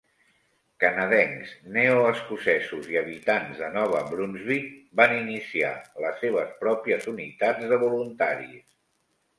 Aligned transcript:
Canadencs, 0.83 1.51
neoescocesos 1.75 2.89
i 2.95 2.99
habitants 3.03 3.61
de 3.65 3.69
Nova 3.77 4.01
Brunsvic 4.15 4.67
van 5.03 5.15
iniciar 5.21 5.71
les 6.07 6.19
seves 6.25 6.59
pròpies 6.65 7.09
unitats 7.17 7.71
de 7.77 7.83
voluntaris. 7.89 8.63